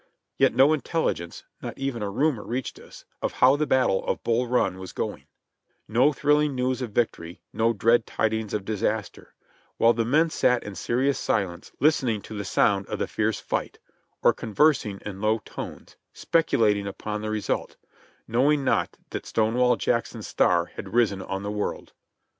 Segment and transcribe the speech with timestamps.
[0.39, 4.47] Yet no intelligence— not even a rumor reached us— of how the battle of Bull
[4.47, 5.27] Run was going;
[5.87, 9.35] no thrilling news of victory; no dread tidings of disaster;
[9.77, 13.77] while the men sat in serious silence listening to the sound of the fierce fight,
[14.23, 17.75] or conversing in low tones, speculating upon the result—
[18.27, 21.93] knowing not that Stonewall Jackson's star had risen on the world.